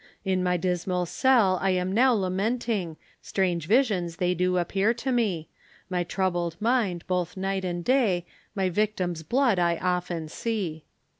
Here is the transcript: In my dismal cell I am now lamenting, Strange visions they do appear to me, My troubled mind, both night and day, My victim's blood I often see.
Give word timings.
In 0.25 0.41
my 0.41 0.57
dismal 0.57 1.05
cell 1.05 1.59
I 1.61 1.69
am 1.69 1.91
now 1.91 2.11
lamenting, 2.13 2.97
Strange 3.21 3.67
visions 3.67 4.15
they 4.15 4.33
do 4.33 4.57
appear 4.57 4.95
to 4.95 5.11
me, 5.11 5.47
My 5.91 6.03
troubled 6.03 6.59
mind, 6.59 7.03
both 7.05 7.37
night 7.37 7.63
and 7.63 7.85
day, 7.85 8.25
My 8.55 8.67
victim's 8.71 9.21
blood 9.21 9.59
I 9.59 9.77
often 9.77 10.27
see. 10.27 10.85